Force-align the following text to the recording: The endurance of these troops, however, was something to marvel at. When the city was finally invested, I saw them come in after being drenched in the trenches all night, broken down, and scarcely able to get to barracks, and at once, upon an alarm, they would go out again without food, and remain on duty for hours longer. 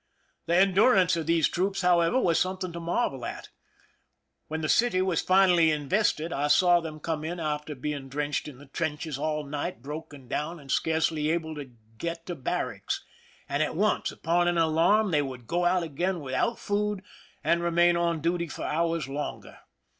The 0.47 0.55
endurance 0.55 1.15
of 1.15 1.27
these 1.27 1.47
troops, 1.47 1.81
however, 1.81 2.19
was 2.19 2.39
something 2.39 2.71
to 2.71 2.79
marvel 2.79 3.23
at. 3.23 3.49
When 4.47 4.61
the 4.61 4.67
city 4.67 4.99
was 4.99 5.21
finally 5.21 5.69
invested, 5.69 6.33
I 6.33 6.47
saw 6.47 6.79
them 6.79 6.99
come 6.99 7.23
in 7.23 7.39
after 7.39 7.75
being 7.75 8.09
drenched 8.09 8.47
in 8.47 8.57
the 8.57 8.65
trenches 8.65 9.19
all 9.19 9.43
night, 9.45 9.83
broken 9.83 10.27
down, 10.27 10.59
and 10.59 10.71
scarcely 10.71 11.29
able 11.29 11.53
to 11.53 11.73
get 11.99 12.25
to 12.25 12.33
barracks, 12.33 13.05
and 13.47 13.61
at 13.61 13.75
once, 13.75 14.11
upon 14.11 14.47
an 14.47 14.57
alarm, 14.57 15.11
they 15.11 15.21
would 15.21 15.45
go 15.45 15.65
out 15.65 15.83
again 15.83 16.19
without 16.19 16.57
food, 16.57 17.03
and 17.43 17.61
remain 17.61 17.95
on 17.95 18.21
duty 18.21 18.47
for 18.47 18.63
hours 18.63 19.07
longer. 19.07 19.59